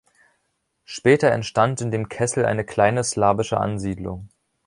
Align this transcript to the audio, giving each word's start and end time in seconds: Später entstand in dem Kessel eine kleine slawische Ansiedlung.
Später 0.83 1.29
entstand 1.31 1.79
in 1.81 1.91
dem 1.91 2.09
Kessel 2.09 2.43
eine 2.47 2.65
kleine 2.65 3.03
slawische 3.03 3.59
Ansiedlung. 3.59 4.29